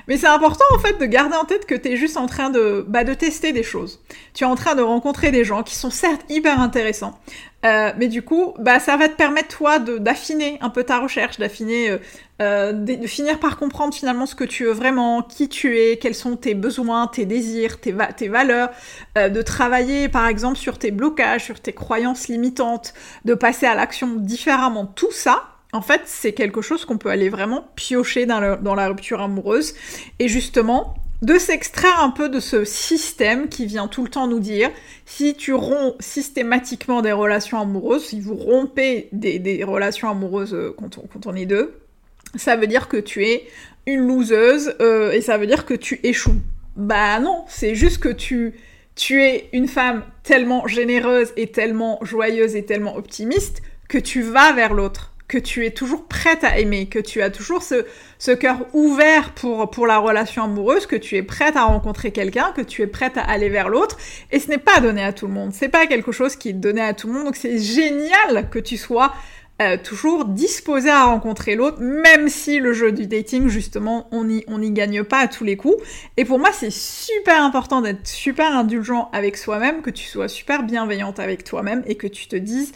Mais 0.07 0.17
c'est 0.17 0.27
important 0.27 0.63
en 0.73 0.79
fait 0.79 0.97
de 0.99 1.05
garder 1.05 1.35
en 1.35 1.45
tête 1.45 1.65
que 1.65 1.75
tu 1.75 1.89
es 1.89 1.97
juste 1.97 2.17
en 2.17 2.27
train 2.27 2.49
de, 2.49 2.85
bah, 2.87 3.03
de 3.03 3.13
tester 3.13 3.51
des 3.51 3.63
choses. 3.63 3.99
Tu 4.33 4.43
es 4.43 4.47
en 4.47 4.55
train 4.55 4.75
de 4.75 4.81
rencontrer 4.81 5.31
des 5.31 5.43
gens 5.43 5.63
qui 5.63 5.75
sont 5.75 5.89
certes 5.89 6.21
hyper 6.29 6.59
intéressants, 6.59 7.19
euh, 7.65 7.91
mais 7.97 8.07
du 8.07 8.21
coup, 8.21 8.53
bah, 8.59 8.79
ça 8.79 8.97
va 8.97 9.09
te 9.09 9.15
permettre 9.15 9.47
toi 9.57 9.79
d'affiner 9.79 10.57
un 10.61 10.69
peu 10.69 10.83
ta 10.83 10.99
recherche, 10.99 11.37
d'affiner, 11.37 11.89
euh, 11.89 11.97
euh, 12.39 12.71
de, 12.71 13.07
finir 13.07 13.39
par 13.39 13.57
comprendre 13.57 13.95
finalement 13.95 14.27
ce 14.27 14.35
que 14.35 14.43
tu 14.43 14.65
veux 14.65 14.71
vraiment, 14.71 15.23
qui 15.23 15.49
tu 15.49 15.79
es, 15.79 15.97
quels 15.97 16.13
sont 16.13 16.37
tes 16.37 16.53
besoins, 16.53 17.07
tes 17.07 17.25
désirs, 17.25 17.81
tes, 17.81 17.95
tes 18.15 18.27
valeurs, 18.27 18.69
euh, 19.17 19.29
de 19.29 19.41
travailler 19.41 20.07
par 20.07 20.27
exemple 20.27 20.57
sur 20.57 20.77
tes 20.77 20.91
blocages, 20.91 21.45
sur 21.45 21.59
tes 21.59 21.73
croyances 21.73 22.27
limitantes, 22.27 22.93
de 23.25 23.33
passer 23.33 23.65
à 23.65 23.73
l'action 23.73 24.15
différemment. 24.15 24.85
Tout 24.85 25.11
ça, 25.11 25.56
en 25.77 25.81
fait, 25.83 26.01
c'est 26.05 26.33
quelque 26.33 26.63
chose 26.63 26.85
qu'on 26.85 26.97
peut 26.97 27.09
aller 27.09 27.29
vraiment 27.29 27.67
piocher 27.75 28.25
dans, 28.25 28.39
la 28.39 28.87
rupture 28.87 29.21
amoureuse. 29.21 29.75
Et 30.17 30.27
justement, 30.27 30.95
de 31.21 31.37
s'extraire 31.37 31.99
un 31.99 32.09
peu 32.09 32.29
de 32.29 32.39
ce 32.39 32.65
système 32.65 33.47
qui 33.47 33.67
vient 33.67 33.87
tout 33.87 34.03
le 34.03 34.09
temps 34.09 34.27
nous 34.27 34.39
dire 34.39 34.71
si 35.05 35.35
tu 35.35 35.53
romps 35.53 35.95
systématiquement 35.99 37.03
des 37.03 37.11
relations 37.11 37.61
amoureuses, 37.61 38.05
si 38.05 38.19
vous 38.19 38.33
rompez 38.33 39.09
des, 39.11 39.63
relations 39.63 40.09
amoureuses 40.09 40.55
euh, 40.55 40.75
quand 40.75 41.27
on, 41.27 41.35
est 41.35 41.45
deux, 41.45 41.77
ça 42.33 42.55
veut 42.55 42.67
dire 42.67 42.87
que 42.87 42.97
tu 42.97 43.23
es 43.23 43.47
une 43.85 44.07
loseuse 44.07 44.73
euh, 44.81 45.11
et 45.11 45.21
ça 45.21 45.37
veut 45.37 45.45
dire 45.45 45.63
que 45.67 45.75
tu 45.75 45.99
échoues. 46.01 46.41
Bah 46.75 47.19
non, 47.19 47.45
c'est 47.47 47.75
juste 47.75 47.99
que 47.99 48.09
tu 48.09 48.53
es 49.11 49.49
une 49.53 49.67
femme 49.67 50.01
tellement 50.23 50.65
généreuse 50.65 51.33
et 51.37 51.51
tellement 51.51 51.99
joyeuse 52.01 52.55
et 52.55 52.65
tellement 52.65 52.95
optimiste 52.95 53.61
que 53.87 53.99
tu 53.99 54.23
vas 54.23 54.53
vers 54.53 54.73
l'autre 54.73 55.13
que 55.27 55.37
tu 55.37 55.65
es 55.65 55.71
toujours 55.71 56.05
prête 56.07 56.43
à 56.43 56.57
aimer, 56.57 56.87
que 56.87 56.99
tu 56.99 57.21
as 57.21 57.29
toujours 57.29 57.61
ce, 57.61 58.31
cœur 58.35 58.65
ouvert 58.73 59.33
pour, 59.33 59.87
la 59.87 59.97
relation 59.97 60.43
amoureuse, 60.43 60.85
que 60.85 60.95
tu 60.95 61.17
es 61.17 61.23
prête 61.23 61.57
à 61.57 61.65
rencontrer 61.65 62.11
quelqu'un, 62.11 62.53
que 62.55 62.61
tu 62.61 62.81
es 62.81 62.87
prête 62.87 63.17
à 63.17 63.23
aller 63.23 63.49
vers 63.49 63.67
l'autre. 63.67 63.97
Et 64.31 64.39
ce 64.39 64.49
n'est 64.49 64.57
pas 64.57 64.79
donné 64.79 65.03
à 65.03 65.11
tout 65.11 65.27
le 65.27 65.33
monde. 65.33 65.51
C'est 65.53 65.69
pas 65.69 65.85
quelque 65.85 66.13
chose 66.13 66.35
qui 66.35 66.49
est 66.49 66.53
donné 66.53 66.81
à 66.81 66.93
tout 66.93 67.07
le 67.07 67.13
monde. 67.13 67.25
Donc 67.25 67.35
c'est 67.35 67.59
génial 67.59 68.49
que 68.49 68.59
tu 68.59 68.77
sois 68.77 69.13
euh, 69.61 69.75
toujours 69.75 70.25
disposé 70.25 70.89
à 70.89 71.05
rencontrer 71.05 71.55
l'autre, 71.55 71.81
même 71.81 72.29
si 72.29 72.59
le 72.59 72.71
jeu 72.71 72.93
du 72.93 73.05
dating, 73.05 73.49
justement, 73.49 74.07
on 74.11 74.23
n'y 74.23 74.71
gagne 74.71 75.03
pas 75.03 75.19
à 75.19 75.27
tous 75.27 75.43
les 75.43 75.57
coups. 75.57 75.83
Et 76.15 76.23
pour 76.23 76.39
moi, 76.39 76.51
c'est 76.53 76.71
super 76.71 77.43
important 77.43 77.81
d'être 77.81 78.07
super 78.07 78.55
indulgent 78.55 79.09
avec 79.11 79.35
soi-même, 79.35 79.81
que 79.81 79.89
tu 79.89 80.05
sois 80.05 80.29
super 80.29 80.63
bienveillante 80.63 81.19
avec 81.19 81.43
toi-même 81.43 81.83
et 81.85 81.95
que 81.95 82.07
tu 82.07 82.27
te 82.27 82.37
dises 82.37 82.71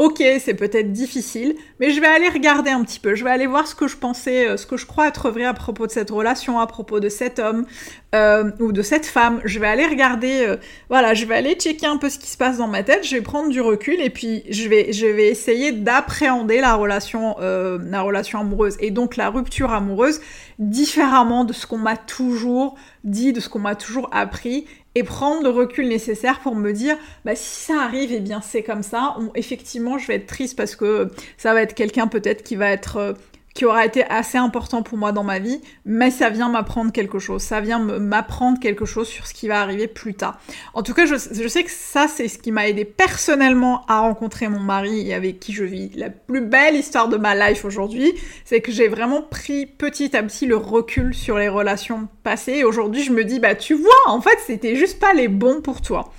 ok, 0.00 0.22
c'est 0.38 0.54
peut-être 0.54 0.92
difficile, 0.92 1.54
mais 1.78 1.90
je 1.90 2.00
vais 2.00 2.06
aller 2.06 2.30
regarder 2.30 2.70
un 2.70 2.82
petit 2.84 2.98
peu, 2.98 3.14
je 3.14 3.22
vais 3.22 3.28
aller 3.28 3.46
voir 3.46 3.66
ce 3.66 3.74
que 3.74 3.86
je 3.86 3.98
pensais, 3.98 4.48
euh, 4.48 4.56
ce 4.56 4.64
que 4.64 4.78
je 4.78 4.86
crois 4.86 5.06
être 5.08 5.30
vrai 5.30 5.44
à 5.44 5.52
propos 5.52 5.86
de 5.86 5.92
cette 5.92 6.08
relation, 6.08 6.58
à 6.58 6.66
propos 6.66 7.00
de 7.00 7.10
cet 7.10 7.38
homme 7.38 7.66
euh, 8.14 8.50
ou 8.60 8.72
de 8.72 8.80
cette 8.80 9.04
femme. 9.04 9.42
Je 9.44 9.58
vais 9.58 9.66
aller 9.66 9.86
regarder, 9.86 10.46
euh, 10.46 10.56
voilà, 10.88 11.12
je 11.12 11.26
vais 11.26 11.34
aller 11.34 11.52
checker 11.52 11.84
un 11.84 11.98
peu 11.98 12.08
ce 12.08 12.18
qui 12.18 12.28
se 12.28 12.38
passe 12.38 12.56
dans 12.56 12.66
ma 12.66 12.82
tête, 12.82 13.06
je 13.06 13.14
vais 13.14 13.20
prendre 13.20 13.50
du 13.50 13.60
recul 13.60 14.00
et 14.00 14.08
puis 14.08 14.42
je 14.48 14.70
vais, 14.70 14.90
je 14.94 15.04
vais 15.04 15.28
essayer 15.28 15.70
d'appréhender 15.70 16.62
la 16.62 16.76
relation, 16.76 17.36
la 17.38 18.00
relation 18.00 18.40
amoureuse 18.40 18.78
et 18.80 18.90
donc 18.90 19.16
la 19.16 19.28
rupture 19.28 19.70
amoureuse 19.70 20.22
différemment 20.58 21.44
de 21.44 21.52
ce 21.52 21.66
qu'on 21.66 21.76
m'a 21.76 21.98
toujours 21.98 22.74
dit, 23.04 23.32
de 23.32 23.40
ce 23.40 23.48
qu'on 23.48 23.60
m'a 23.60 23.74
toujours 23.74 24.08
appris 24.12 24.66
et 24.94 25.04
prendre 25.04 25.42
le 25.42 25.50
recul 25.50 25.88
nécessaire 25.88 26.40
pour 26.40 26.54
me 26.54 26.72
dire 26.72 26.96
bah 27.24 27.36
si 27.36 27.64
ça 27.66 27.80
arrive 27.82 28.12
et 28.12 28.16
eh 28.16 28.20
bien 28.20 28.40
c'est 28.40 28.62
comme 28.62 28.82
ça. 28.82 29.16
Effectivement 29.34 29.98
je 29.98 30.06
vais 30.08 30.16
être 30.16 30.26
triste 30.26 30.56
parce 30.56 30.74
que 30.74 31.08
ça 31.36 31.54
va 31.54 31.62
être 31.62 31.74
quelqu'un 31.74 32.08
peut-être 32.08 32.42
qui 32.42 32.56
va 32.56 32.70
être 32.70 32.96
euh, 32.96 33.12
qui 33.54 33.64
aura 33.64 33.84
été 33.84 34.04
assez 34.04 34.38
important 34.38 34.82
pour 34.82 34.96
moi 34.96 35.12
dans 35.12 35.24
ma 35.24 35.38
vie, 35.38 35.60
mais 35.84 36.10
ça 36.10 36.30
vient 36.30 36.48
m'apprendre 36.48 36.92
quelque 36.92 37.18
chose, 37.18 37.42
ça 37.42 37.60
vient 37.60 37.78
m'apprendre 37.78 38.60
quelque 38.60 38.84
chose 38.84 39.08
sur 39.08 39.26
ce 39.26 39.34
qui 39.34 39.48
va 39.48 39.60
arriver 39.60 39.88
plus 39.88 40.14
tard. 40.14 40.38
En 40.72 40.82
tout 40.82 40.94
cas, 40.94 41.04
je, 41.04 41.16
sais 41.16 41.64
que 41.64 41.70
ça, 41.70 42.06
c'est 42.06 42.28
ce 42.28 42.38
qui 42.38 42.52
m'a 42.52 42.68
aidé 42.68 42.84
personnellement 42.84 43.84
à 43.88 44.00
rencontrer 44.00 44.48
mon 44.48 44.60
mari 44.60 45.08
et 45.08 45.14
avec 45.14 45.40
qui 45.40 45.52
je 45.52 45.64
vis 45.64 45.90
la 45.96 46.10
plus 46.10 46.42
belle 46.42 46.76
histoire 46.76 47.08
de 47.08 47.16
ma 47.16 47.34
life 47.34 47.64
aujourd'hui, 47.64 48.12
c'est 48.44 48.60
que 48.60 48.70
j'ai 48.70 48.88
vraiment 48.88 49.22
pris 49.22 49.66
petit 49.66 50.16
à 50.16 50.22
petit 50.22 50.46
le 50.46 50.56
recul 50.56 51.12
sur 51.12 51.36
les 51.36 51.48
relations 51.48 52.08
passées, 52.22 52.58
et 52.58 52.64
aujourd'hui 52.64 53.02
je 53.02 53.12
me 53.12 53.24
dis, 53.24 53.40
bah 53.40 53.56
tu 53.56 53.74
vois, 53.74 53.90
en 54.06 54.20
fait, 54.20 54.38
c'était 54.46 54.76
juste 54.76 55.00
pas 55.00 55.12
les 55.12 55.28
bons 55.28 55.60
pour 55.60 55.80
toi. 55.80 56.12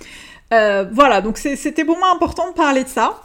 Euh, 0.52 0.84
voilà, 0.92 1.22
donc 1.22 1.38
c'était 1.38 1.84
pour 1.84 1.98
moi 1.98 2.12
important 2.14 2.50
de 2.50 2.54
parler 2.54 2.84
de 2.84 2.88
ça. 2.88 3.22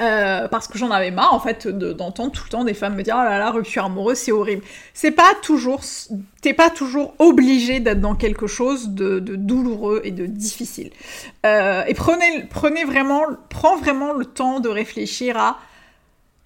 Euh, 0.00 0.48
parce 0.48 0.66
que 0.66 0.76
j'en 0.76 0.90
avais 0.90 1.12
marre 1.12 1.34
en 1.34 1.38
fait 1.38 1.68
d'entendre 1.68 2.32
tout 2.32 2.42
le 2.44 2.50
temps 2.50 2.64
des 2.64 2.74
femmes 2.74 2.96
me 2.96 3.02
dire 3.02 3.14
oh 3.16 3.22
là 3.22 3.38
là 3.38 3.50
rupture 3.52 3.84
amoureuse 3.84 4.18
c'est 4.18 4.32
horrible. 4.32 4.64
C'est 4.92 5.12
pas 5.12 5.34
toujours 5.40 5.82
t'es 6.40 6.52
pas 6.52 6.68
toujours 6.68 7.14
obligé 7.20 7.78
d'être 7.78 8.00
dans 8.00 8.16
quelque 8.16 8.48
chose 8.48 8.88
de, 8.88 9.20
douloureux 9.20 10.00
et 10.02 10.10
de 10.10 10.26
difficile. 10.26 10.90
Euh, 11.46 11.84
et 11.86 11.94
prenez 11.94 12.44
prenez 12.50 12.84
vraiment 12.84 13.22
prends 13.50 13.76
vraiment 13.76 14.12
le 14.12 14.24
temps 14.24 14.58
de 14.58 14.68
réfléchir 14.68 15.36
à 15.36 15.58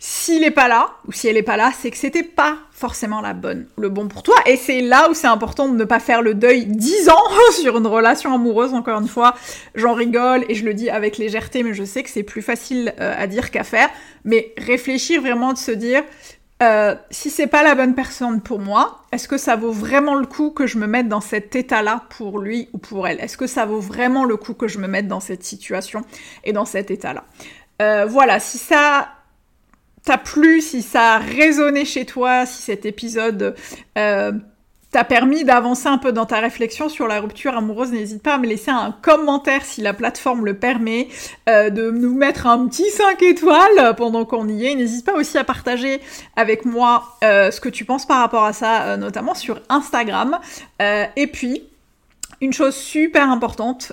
s'il 0.00 0.44
est 0.44 0.52
pas 0.52 0.68
là, 0.68 0.90
ou 1.08 1.12
si 1.12 1.26
elle 1.26 1.36
est 1.36 1.42
pas 1.42 1.56
là, 1.56 1.72
c'est 1.76 1.90
que 1.90 1.96
c'était 1.96 2.22
pas 2.22 2.58
forcément 2.70 3.20
la 3.20 3.32
bonne, 3.32 3.66
le 3.76 3.88
bon 3.88 4.06
pour 4.06 4.22
toi. 4.22 4.36
Et 4.46 4.56
c'est 4.56 4.80
là 4.80 5.10
où 5.10 5.14
c'est 5.14 5.26
important 5.26 5.68
de 5.68 5.74
ne 5.74 5.84
pas 5.84 5.98
faire 5.98 6.22
le 6.22 6.34
deuil 6.34 6.66
dix 6.66 7.08
ans 7.08 7.22
sur 7.60 7.78
une 7.78 7.86
relation 7.86 8.32
amoureuse, 8.32 8.74
encore 8.74 9.00
une 9.00 9.08
fois. 9.08 9.34
J'en 9.74 9.94
rigole 9.94 10.44
et 10.48 10.54
je 10.54 10.64
le 10.64 10.72
dis 10.72 10.88
avec 10.88 11.18
légèreté, 11.18 11.64
mais 11.64 11.74
je 11.74 11.82
sais 11.82 12.04
que 12.04 12.10
c'est 12.10 12.22
plus 12.22 12.42
facile 12.42 12.94
euh, 13.00 13.12
à 13.18 13.26
dire 13.26 13.50
qu'à 13.50 13.64
faire. 13.64 13.88
Mais 14.24 14.54
réfléchir 14.56 15.20
vraiment 15.20 15.52
de 15.52 15.58
se 15.58 15.72
dire, 15.72 16.04
euh, 16.62 16.94
si 17.10 17.28
c'est 17.28 17.48
pas 17.48 17.64
la 17.64 17.74
bonne 17.74 17.96
personne 17.96 18.40
pour 18.40 18.60
moi, 18.60 19.02
est-ce 19.10 19.26
que 19.26 19.36
ça 19.36 19.56
vaut 19.56 19.72
vraiment 19.72 20.14
le 20.14 20.26
coup 20.26 20.50
que 20.50 20.68
je 20.68 20.78
me 20.78 20.86
mette 20.86 21.08
dans 21.08 21.20
cet 21.20 21.56
état-là 21.56 22.04
pour 22.10 22.38
lui 22.38 22.68
ou 22.72 22.78
pour 22.78 23.08
elle? 23.08 23.18
Est-ce 23.18 23.36
que 23.36 23.48
ça 23.48 23.66
vaut 23.66 23.80
vraiment 23.80 24.24
le 24.24 24.36
coup 24.36 24.54
que 24.54 24.68
je 24.68 24.78
me 24.78 24.86
mette 24.86 25.08
dans 25.08 25.20
cette 25.20 25.42
situation 25.42 26.02
et 26.44 26.52
dans 26.52 26.64
cet 26.64 26.92
état-là? 26.92 27.24
Euh, 27.82 28.06
Voilà, 28.06 28.38
si 28.38 28.58
ça 28.58 29.08
t'a 30.08 30.16
plu, 30.16 30.62
si 30.62 30.80
ça 30.80 31.16
a 31.16 31.18
résonné 31.18 31.84
chez 31.84 32.06
toi, 32.06 32.46
si 32.46 32.62
cet 32.62 32.86
épisode 32.86 33.54
euh, 33.98 34.32
t'a 34.90 35.04
permis 35.04 35.44
d'avancer 35.44 35.86
un 35.86 35.98
peu 35.98 36.12
dans 36.12 36.24
ta 36.24 36.40
réflexion 36.40 36.88
sur 36.88 37.06
la 37.06 37.20
rupture 37.20 37.54
amoureuse, 37.54 37.92
n'hésite 37.92 38.22
pas 38.22 38.36
à 38.36 38.38
me 38.38 38.46
laisser 38.46 38.70
un 38.70 38.96
commentaire 39.02 39.66
si 39.66 39.82
la 39.82 39.92
plateforme 39.92 40.46
le 40.46 40.58
permet, 40.58 41.08
euh, 41.50 41.68
de 41.68 41.90
nous 41.90 42.14
mettre 42.14 42.46
un 42.46 42.66
petit 42.68 42.88
5 42.88 43.20
étoiles 43.20 43.96
pendant 43.98 44.24
qu'on 44.24 44.48
y 44.48 44.64
est. 44.64 44.74
N'hésite 44.76 45.04
pas 45.04 45.12
aussi 45.12 45.36
à 45.36 45.44
partager 45.44 46.00
avec 46.36 46.64
moi 46.64 47.18
euh, 47.22 47.50
ce 47.50 47.60
que 47.60 47.68
tu 47.68 47.84
penses 47.84 48.06
par 48.06 48.20
rapport 48.20 48.44
à 48.44 48.54
ça, 48.54 48.96
notamment 48.96 49.34
sur 49.34 49.60
Instagram. 49.68 50.38
et 50.80 51.26
puis, 51.26 51.64
une 52.40 52.54
chose 52.54 52.74
super 52.74 53.28
importante, 53.28 53.92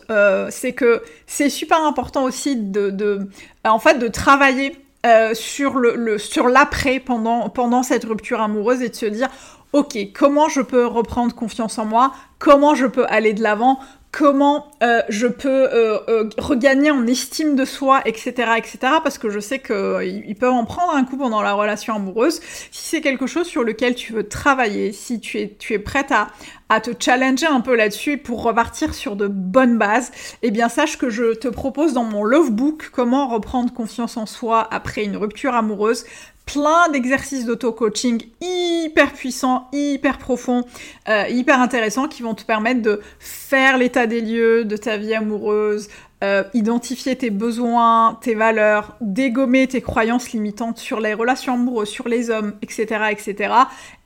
c'est 0.49 0.71
que 0.71 1.03
c'est 1.27 1.49
super 1.49 1.83
important 1.83 2.23
aussi 2.23 2.55
de, 2.55 2.89
de, 2.89 3.27
en 3.65 3.79
fait, 3.79 3.95
de 3.95 4.07
travailler 4.07 4.84
euh, 5.05 5.33
sur 5.33 6.47
l'après 6.47 6.99
pendant 6.99 7.83
cette 7.83 8.05
rupture 8.05 8.41
amoureuse 8.41 8.81
et 8.81 8.89
de 8.89 8.95
se 8.95 9.05
dire 9.05 9.29
ok 9.73 9.97
comment 10.13 10.49
je 10.49 10.61
peux 10.61 10.85
reprendre 10.85 11.35
confiance 11.35 11.77
en 11.77 11.85
moi? 11.85 12.13
Comment 12.39 12.75
je 12.75 12.85
peux 12.85 13.05
aller 13.07 13.33
de 13.33 13.43
l'avant? 13.43 13.79
Comment 14.17 14.71
euh, 14.81 15.01
je 15.09 15.27
peux 15.27 15.49
euh, 15.49 15.99
euh, 16.07 16.29
regagner 16.37 16.89
en 16.89 17.05
estime 17.05 17.57
de 17.57 17.65
soi, 17.65 18.01
etc., 18.05 18.53
etc. 18.55 18.77
Parce 19.03 19.17
que 19.17 19.29
je 19.29 19.41
sais 19.41 19.59
qu'ils 19.59 20.35
peuvent 20.39 20.53
en 20.53 20.63
prendre 20.63 20.95
un 20.95 21.03
coup 21.03 21.17
pendant 21.17 21.41
la 21.41 21.51
relation 21.51 21.95
amoureuse. 21.95 22.39
Si 22.71 22.89
c'est 22.89 23.01
quelque 23.01 23.27
chose 23.27 23.45
sur 23.45 23.65
lequel 23.65 23.93
tu 23.93 24.13
veux 24.13 24.25
travailler, 24.25 24.93
si 24.93 25.19
tu 25.19 25.39
es, 25.39 25.79
prête 25.79 26.13
à, 26.13 26.27
à 26.69 26.79
te 26.79 26.91
challenger 26.97 27.45
un 27.45 27.59
peu 27.59 27.75
là-dessus 27.75 28.17
pour 28.17 28.41
repartir 28.41 28.93
sur 28.93 29.17
de 29.17 29.27
bonnes 29.27 29.77
bases, 29.77 30.11
eh 30.43 30.51
bien 30.51 30.69
sache 30.69 30.97
que 30.97 31.09
je 31.09 31.33
te 31.33 31.49
propose 31.49 31.91
dans 31.91 32.05
mon 32.05 32.23
Love 32.23 32.51
Book 32.51 32.91
comment 32.93 33.27
reprendre 33.27 33.73
confiance 33.73 34.15
en 34.15 34.25
soi 34.25 34.65
après 34.71 35.03
une 35.03 35.17
rupture 35.17 35.53
amoureuse 35.53 36.05
plein 36.45 36.89
d'exercices 36.89 37.45
d'auto-coaching 37.45 38.23
hyper 38.41 39.13
puissants, 39.13 39.67
hyper 39.73 40.17
profonds, 40.17 40.63
euh, 41.09 41.25
hyper 41.29 41.59
intéressants 41.59 42.07
qui 42.07 42.21
vont 42.21 42.35
te 42.35 42.43
permettre 42.43 42.81
de 42.81 43.01
faire 43.19 43.77
l'état 43.77 44.07
des 44.07 44.21
lieux 44.21 44.65
de 44.65 44.77
ta 44.77 44.97
vie 44.97 45.13
amoureuse, 45.13 45.89
euh, 46.23 46.43
identifier 46.53 47.17
tes 47.17 47.29
besoins, 47.29 48.17
tes 48.21 48.35
valeurs, 48.35 48.95
dégommer 49.01 49.67
tes 49.67 49.81
croyances 49.81 50.31
limitantes 50.31 50.77
sur 50.77 51.01
les 51.01 51.13
relations 51.13 51.55
amoureuses, 51.55 51.89
sur 51.89 52.07
les 52.07 52.29
hommes, 52.29 52.53
etc., 52.61 53.07
etc., 53.11 53.53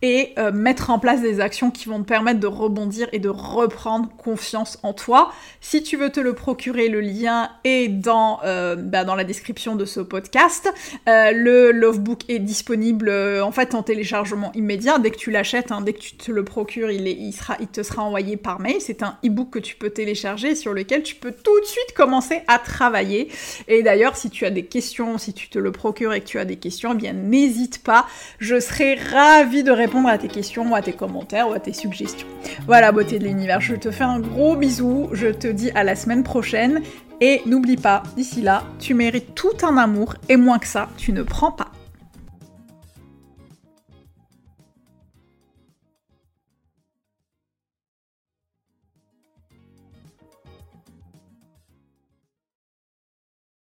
et 0.01 0.33
euh, 0.39 0.51
mettre 0.51 0.89
en 0.89 0.97
place 0.97 1.21
des 1.21 1.39
actions 1.39 1.71
qui 1.71 1.87
vont 1.87 1.99
te 1.99 2.07
permettre 2.07 2.39
de 2.39 2.47
rebondir 2.47 3.09
et 3.11 3.19
de 3.19 3.29
reprendre 3.29 4.09
confiance 4.17 4.79
en 4.81 4.93
toi. 4.93 5.31
Si 5.61 5.83
tu 5.83 5.97
veux 5.97 6.09
te 6.09 6.19
le 6.19 6.33
procurer, 6.33 6.87
le 6.87 7.01
lien 7.01 7.49
est 7.63 7.89
dans, 7.89 8.39
euh, 8.43 8.75
bah, 8.75 9.03
dans 9.03 9.15
la 9.15 9.25
description 9.25 9.75
de 9.75 9.85
ce 9.85 9.99
podcast. 9.99 10.73
le 11.05 11.71
Lovebook 11.71 12.27
est 12.29 12.39
disponible 12.39 13.11
en 13.43 13.51
fait 13.51 13.75
en 13.75 13.83
téléchargement 13.83 14.51
immédiat 14.53 14.99
dès 14.99 15.11
que 15.11 15.17
tu 15.17 15.31
l'achètes, 15.31 15.71
hein, 15.71 15.81
dès 15.81 15.93
que 15.93 15.99
tu 15.99 16.15
te 16.15 16.31
le 16.31 16.43
procures, 16.43 16.89
il, 16.89 17.33
sera, 17.33 17.57
il 17.59 17.67
te 17.67 17.83
sera 17.83 18.03
envoyé 18.03 18.37
par 18.37 18.59
mail. 18.59 18.77
C'est 18.79 19.03
un 19.03 19.17
e-book 19.25 19.51
que 19.51 19.59
tu 19.59 19.75
peux 19.75 19.89
télécharger 19.89 20.55
sur 20.55 20.73
lequel 20.73 21.03
tu 21.03 21.15
peux 21.15 21.31
tout 21.31 21.59
de 21.59 21.65
suite 21.65 21.93
commencer 21.99 22.43
à 22.47 22.59
travailler. 22.59 23.29
Et 23.67 23.83
d'ailleurs, 23.83 24.15
si 24.15 24.29
tu 24.29 24.45
as 24.45 24.51
des 24.51 24.63
questions, 24.63 25.17
si 25.17 25.33
tu 25.33 25.49
te 25.49 25.59
le 25.59 25.73
procures 25.73 26.13
et 26.13 26.21
que 26.21 26.25
tu 26.25 26.39
as 26.39 26.45
des 26.45 26.55
questions, 26.55 26.93
eh 26.93 26.97
bien 26.97 27.11
n'hésite 27.11 27.83
pas. 27.83 28.05
Je 28.39 28.59
serai 28.59 28.95
ravie 28.95 29.63
de 29.63 29.71
répondre 29.71 30.07
à 30.07 30.17
tes 30.17 30.29
questions, 30.29 30.71
ou 30.71 30.75
à 30.75 30.81
tes 30.81 30.93
commentaires 30.93 31.49
ou 31.49 31.53
à 31.53 31.59
tes 31.59 31.73
suggestions. 31.73 32.27
Voilà, 32.67 32.93
beauté 32.93 33.19
de 33.19 33.25
l'univers. 33.25 33.59
Je 33.59 33.75
te 33.75 33.91
fais 33.91 34.05
un 34.05 34.19
gros 34.19 34.55
bisou. 34.55 35.09
Je 35.11 35.27
te 35.27 35.47
dis 35.47 35.71
à 35.71 35.83
la 35.83 35.95
semaine 35.95 36.23
prochaine. 36.23 36.81
Et 37.21 37.41
n'oublie 37.45 37.75
pas, 37.75 38.03
d'ici 38.15 38.41
là, 38.41 38.63
tu 38.79 38.93
mérites 38.93 39.35
tout 39.35 39.57
un 39.63 39.75
amour 39.75 40.15
et 40.29 40.37
moins 40.37 40.57
que 40.57 40.67
ça, 40.67 40.87
tu 40.95 41.11
ne 41.11 41.21
prends 41.21 41.51
pas. 41.51 41.69